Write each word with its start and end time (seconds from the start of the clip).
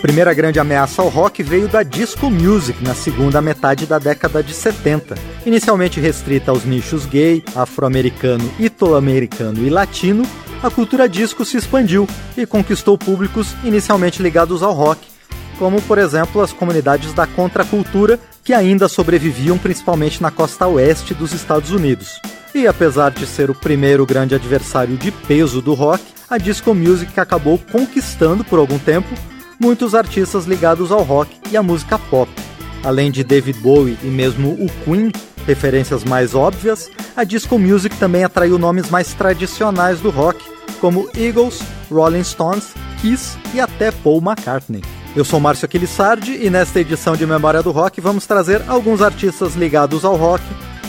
Primeira 0.00 0.32
grande 0.32 0.58
ameaça 0.58 1.02
ao 1.02 1.08
rock 1.08 1.42
veio 1.42 1.68
da 1.68 1.82
disco 1.82 2.30
music 2.30 2.82
na 2.82 2.94
segunda 2.94 3.40
metade 3.42 3.84
da 3.86 3.98
década 3.98 4.42
de 4.42 4.54
70. 4.54 5.14
Inicialmente 5.44 6.00
restrita 6.00 6.50
aos 6.50 6.64
nichos 6.64 7.04
gay, 7.04 7.44
afro-americano, 7.54 8.50
italo-americano 8.58 9.64
e 9.64 9.68
latino, 9.68 10.24
a 10.62 10.70
cultura 10.70 11.08
disco 11.08 11.44
se 11.44 11.58
expandiu 11.58 12.08
e 12.36 12.46
conquistou 12.46 12.96
públicos 12.96 13.54
inicialmente 13.62 14.22
ligados 14.22 14.62
ao 14.62 14.72
rock, 14.72 15.06
como 15.58 15.80
por 15.82 15.98
exemplo 15.98 16.40
as 16.40 16.52
comunidades 16.52 17.12
da 17.12 17.26
contracultura 17.26 18.18
que 18.42 18.54
ainda 18.54 18.88
sobreviviam 18.88 19.58
principalmente 19.58 20.22
na 20.22 20.30
costa 20.30 20.66
oeste 20.66 21.12
dos 21.12 21.32
Estados 21.32 21.70
Unidos. 21.70 22.20
E 22.54 22.66
apesar 22.66 23.10
de 23.10 23.26
ser 23.26 23.50
o 23.50 23.54
primeiro 23.54 24.06
grande 24.06 24.34
adversário 24.34 24.96
de 24.96 25.10
peso 25.12 25.60
do 25.60 25.74
rock, 25.74 26.02
a 26.28 26.38
disco 26.38 26.74
music 26.74 27.18
acabou 27.20 27.58
conquistando 27.70 28.42
por 28.42 28.58
algum 28.58 28.78
tempo 28.78 29.08
muitos 29.60 29.94
artistas 29.94 30.46
ligados 30.46 30.90
ao 30.90 31.02
rock 31.02 31.38
e 31.52 31.56
à 31.56 31.62
música 31.62 31.98
pop. 31.98 32.30
Além 32.82 33.10
de 33.10 33.22
David 33.22 33.60
Bowie 33.60 33.98
e 34.02 34.06
mesmo 34.06 34.52
o 34.52 34.66
Queen, 34.84 35.12
referências 35.46 36.02
mais 36.02 36.34
óbvias, 36.34 36.90
a 37.14 37.22
disco 37.24 37.58
music 37.58 37.94
também 37.96 38.24
atraiu 38.24 38.58
nomes 38.58 38.88
mais 38.88 39.12
tradicionais 39.12 40.00
do 40.00 40.08
rock, 40.08 40.42
como 40.80 41.08
Eagles, 41.14 41.60
Rolling 41.90 42.24
Stones, 42.24 42.72
Kiss 43.02 43.36
e 43.52 43.60
até 43.60 43.90
Paul 43.90 44.22
McCartney. 44.22 44.82
Eu 45.14 45.24
sou 45.24 45.38
Márcio 45.38 45.66
Aquilissardi 45.66 46.38
e 46.40 46.48
nesta 46.48 46.80
edição 46.80 47.14
de 47.14 47.26
Memória 47.26 47.62
do 47.62 47.72
Rock 47.72 48.00
vamos 48.00 48.26
trazer 48.26 48.62
alguns 48.68 49.02
artistas 49.02 49.56
ligados 49.56 50.04
ao 50.04 50.16
rock 50.16 50.44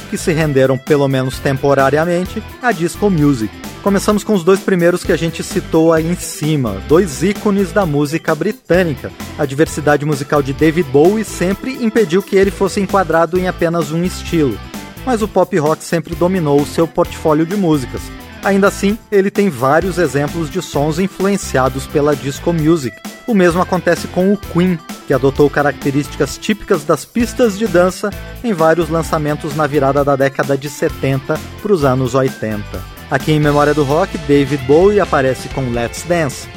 que 0.09 0.17
se 0.17 0.31
renderam, 0.31 0.77
pelo 0.77 1.07
menos 1.07 1.39
temporariamente, 1.39 2.41
à 2.61 2.71
disco 2.71 3.09
music. 3.09 3.60
Começamos 3.83 4.23
com 4.23 4.35
os 4.35 4.43
dois 4.43 4.59
primeiros 4.59 5.03
que 5.03 5.11
a 5.11 5.17
gente 5.17 5.41
citou 5.41 5.91
aí 5.91 6.05
em 6.05 6.15
cima, 6.15 6.79
dois 6.87 7.23
ícones 7.23 7.71
da 7.71 7.83
música 7.83 8.35
britânica. 8.35 9.11
A 9.39 9.45
diversidade 9.45 10.05
musical 10.05 10.43
de 10.43 10.53
David 10.53 10.87
Bowie 10.91 11.25
sempre 11.25 11.83
impediu 11.83 12.21
que 12.21 12.35
ele 12.35 12.51
fosse 12.51 12.79
enquadrado 12.79 13.39
em 13.39 13.47
apenas 13.47 13.91
um 13.91 14.03
estilo, 14.03 14.55
mas 15.03 15.23
o 15.23 15.27
pop 15.27 15.57
rock 15.57 15.83
sempre 15.83 16.13
dominou 16.13 16.61
o 16.61 16.65
seu 16.65 16.87
portfólio 16.87 17.43
de 17.43 17.55
músicas. 17.55 18.03
Ainda 18.43 18.67
assim, 18.67 18.99
ele 19.11 19.31
tem 19.31 19.49
vários 19.49 19.97
exemplos 19.97 20.47
de 20.47 20.61
sons 20.61 20.99
influenciados 20.99 21.87
pela 21.87 22.15
disco 22.15 22.53
music. 22.53 22.95
O 23.25 23.33
mesmo 23.33 23.63
acontece 23.63 24.07
com 24.07 24.31
o 24.31 24.37
Queen, 24.37 24.77
que 25.07 25.13
adotou 25.13 25.49
características 25.49 26.37
típicas 26.37 26.83
das 26.83 27.03
pistas 27.03 27.57
de 27.57 27.67
dança 27.67 28.11
em 28.43 28.53
vários 28.53 28.89
lançamentos 28.89 29.55
na 29.55 29.65
virada 29.65 30.03
da 30.03 30.15
década 30.15 30.55
de 30.55 30.69
70 30.69 31.39
para 31.63 31.73
os 31.73 31.83
anos 31.83 32.13
80. 32.13 33.00
Aqui 33.11 33.33
em 33.33 33.41
Memória 33.41 33.73
do 33.73 33.83
Rock, 33.83 34.17
David 34.19 34.63
Bowie 34.63 35.01
aparece 35.01 35.49
com 35.49 35.69
Let's 35.69 36.03
Dance 36.03 36.47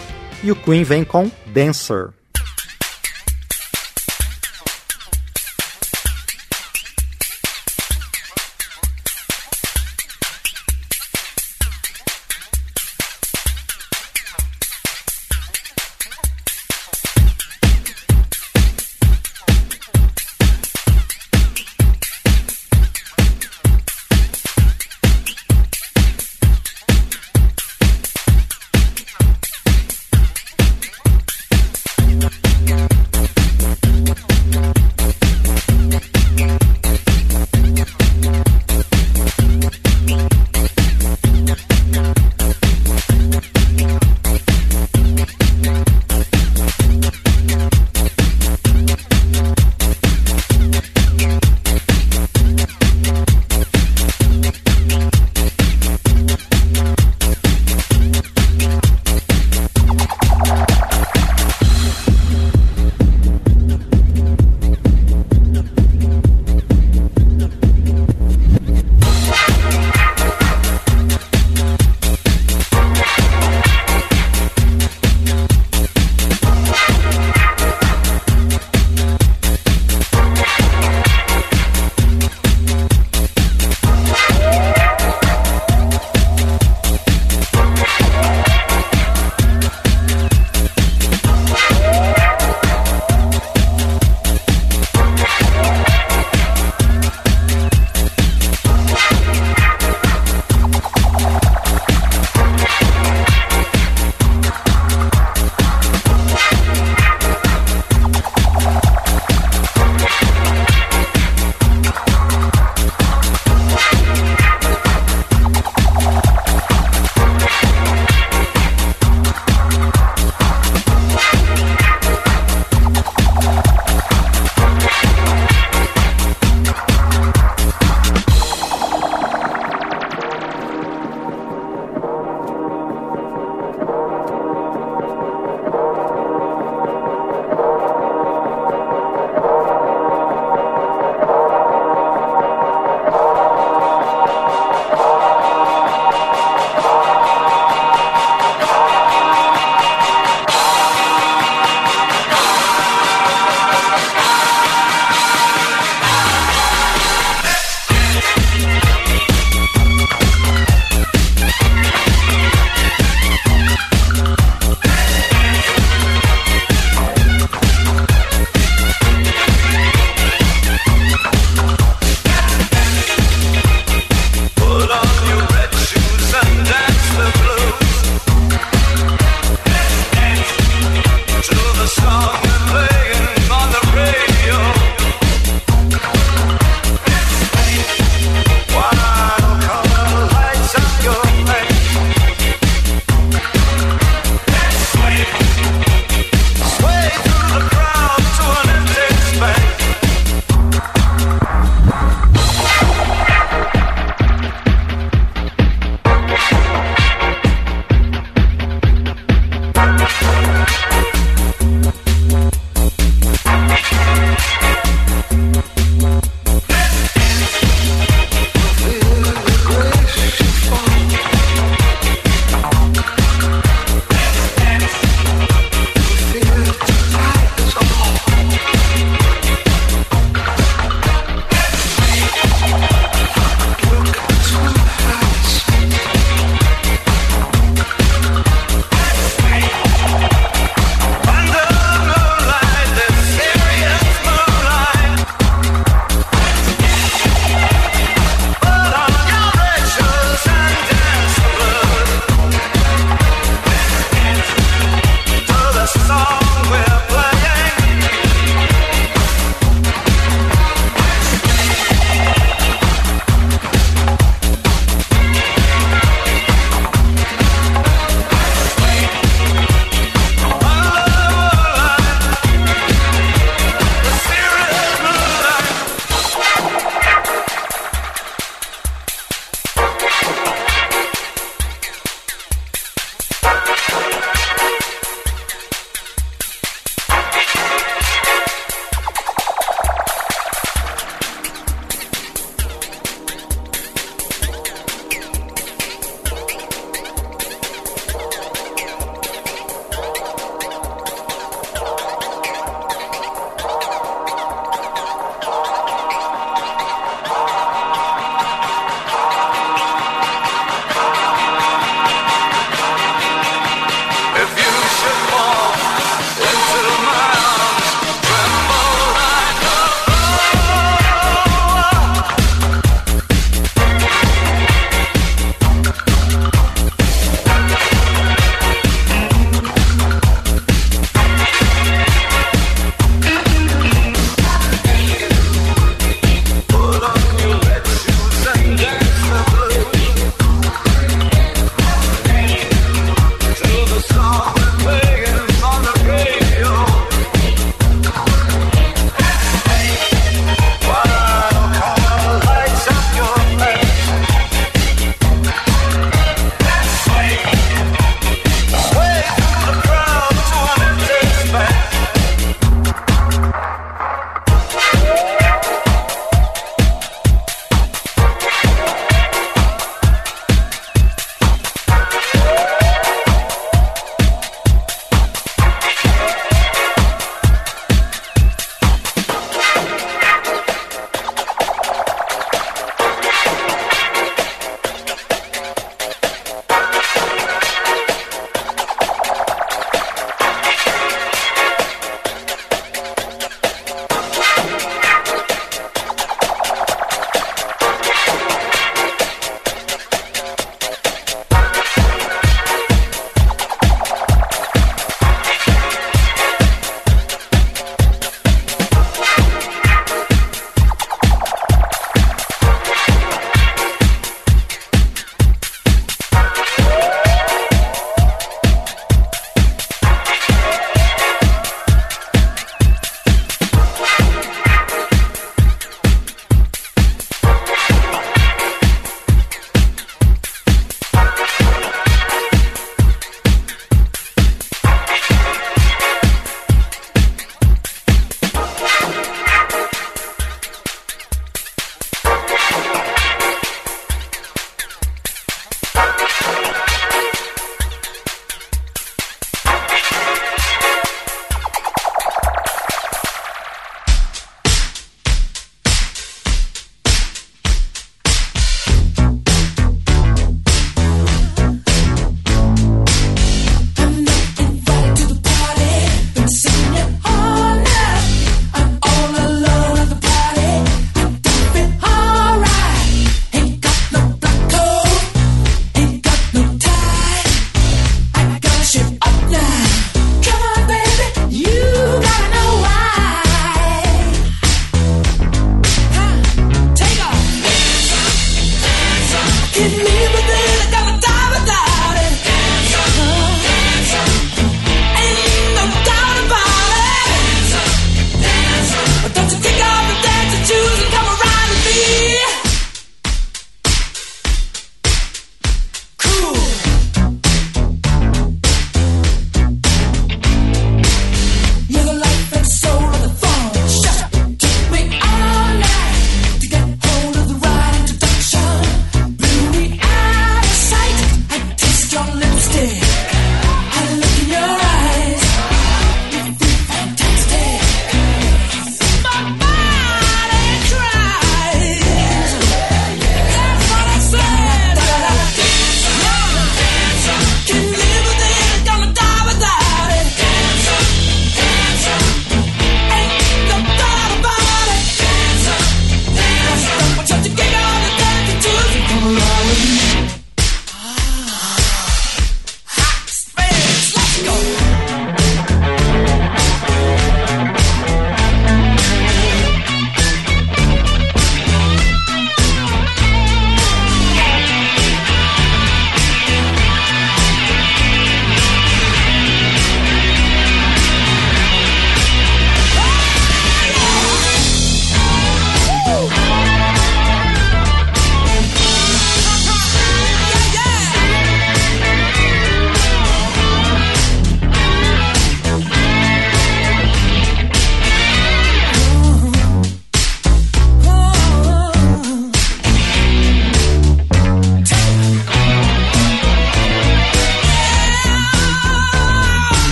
e 0.41 0.53
o 0.53 0.55
Queen 0.55 0.85
vem 0.85 1.03
com 1.03 1.29
Dancer. 1.47 2.11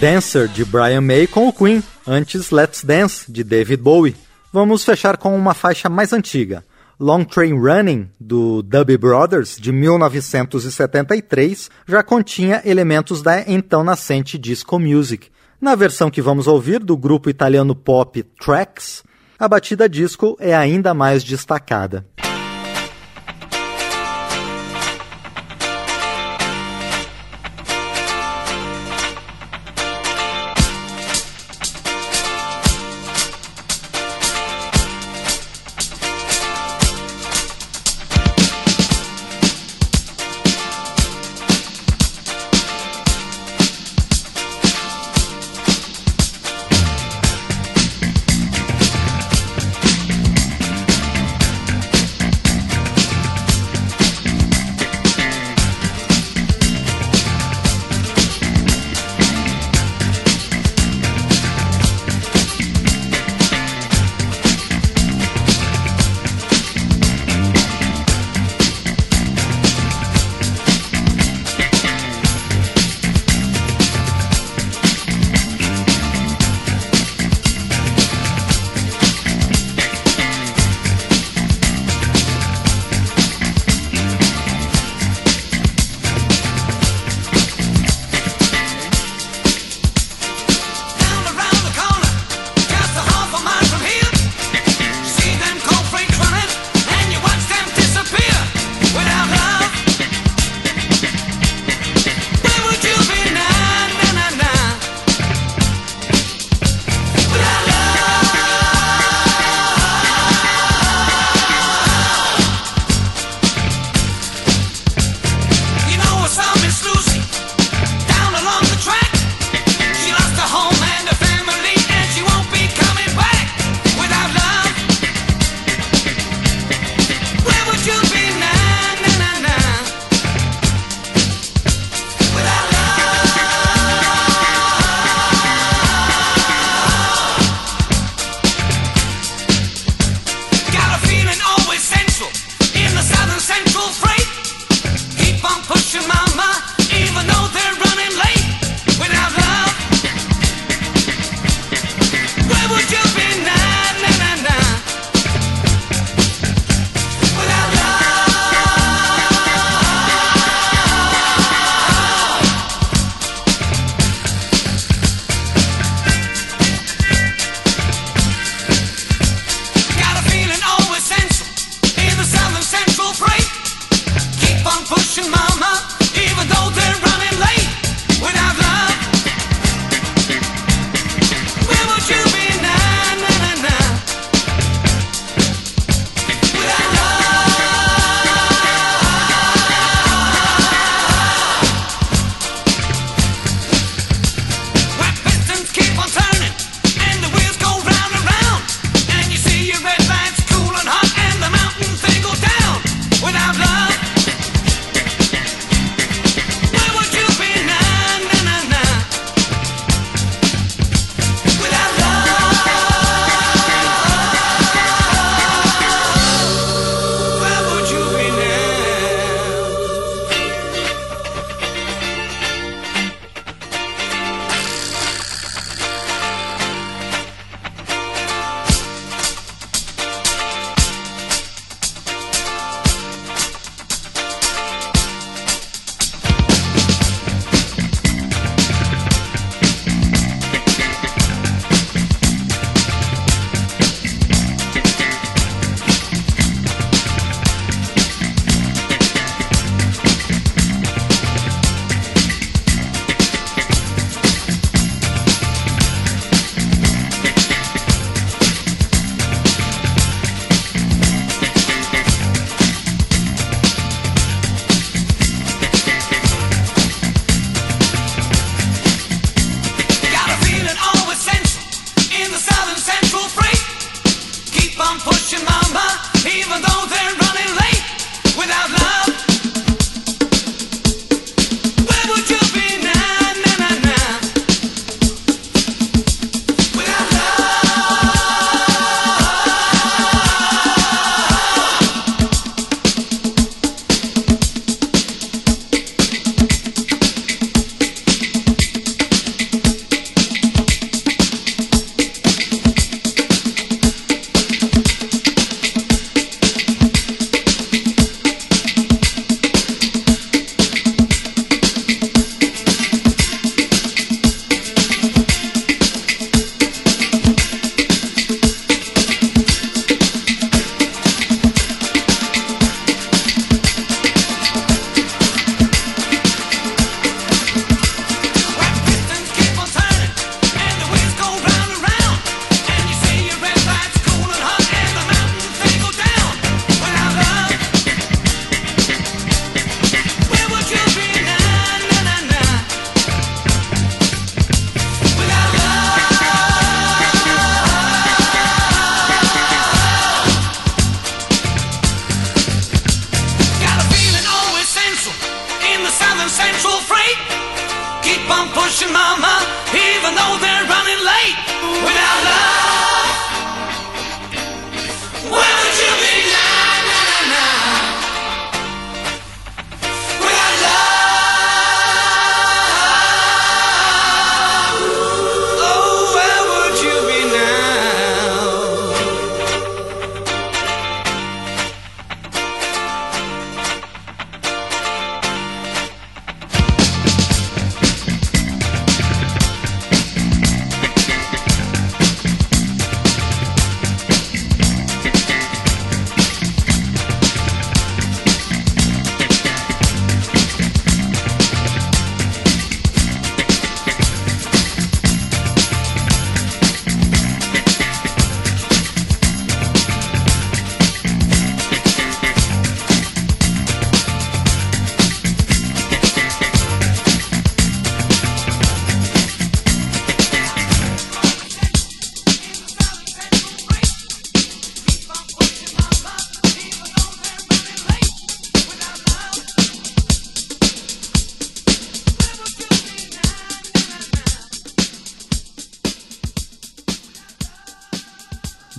Dancer 0.00 0.48
de 0.48 0.64
Brian 0.64 1.02
May 1.02 1.26
com 1.26 1.46
o 1.46 1.52
Queen, 1.52 1.82
antes 2.06 2.50
Let's 2.50 2.82
Dance 2.82 3.30
de 3.30 3.44
David 3.44 3.82
Bowie. 3.82 4.16
Vamos 4.50 4.82
fechar 4.82 5.18
com 5.18 5.36
uma 5.36 5.52
faixa 5.52 5.90
mais 5.90 6.14
antiga, 6.14 6.64
Long 6.98 7.22
Train 7.22 7.52
Running, 7.52 8.08
do 8.18 8.62
Dubby 8.62 8.96
Brothers, 8.96 9.58
de 9.58 9.70
1973, 9.70 11.68
já 11.86 12.02
continha 12.02 12.62
elementos 12.64 13.20
da 13.20 13.42
então 13.46 13.84
nascente 13.84 14.38
disco 14.38 14.78
music. 14.78 15.28
Na 15.60 15.74
versão 15.74 16.10
que 16.10 16.22
vamos 16.22 16.46
ouvir, 16.46 16.80
do 16.80 16.96
grupo 16.96 17.28
italiano 17.28 17.74
pop 17.74 18.22
Tracks, 18.40 19.04
a 19.38 19.46
batida 19.46 19.86
disco 19.86 20.34
é 20.40 20.56
ainda 20.56 20.94
mais 20.94 21.22
destacada. 21.22 22.06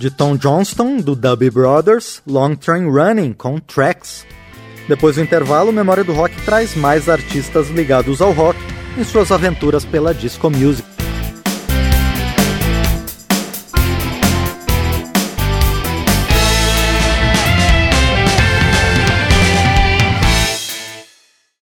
De 0.02 0.10
Tom 0.10 0.36
Johnston, 0.36 0.96
do 0.96 1.14
Dubby 1.14 1.48
Brothers, 1.48 2.22
Long 2.26 2.56
Train 2.56 2.90
Running, 2.90 3.32
com 3.32 3.60
Tracks. 3.60 4.26
Depois 4.88 5.14
do 5.14 5.22
intervalo, 5.22 5.72
Memória 5.72 6.02
do 6.02 6.12
Rock 6.12 6.34
traz 6.44 6.74
mais 6.74 7.08
artistas 7.08 7.70
ligados 7.70 8.20
ao 8.20 8.32
rock 8.32 8.58
em 8.98 9.04
suas 9.04 9.30
aventuras 9.30 9.84
pela 9.84 10.12
disco 10.12 10.50
music. 10.50 10.91